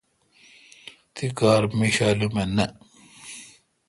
تی 1.15 1.25
کار 1.39 1.61
میشالم 1.77 2.33
اؘ 2.41 2.47
نہ۔ 2.55 2.65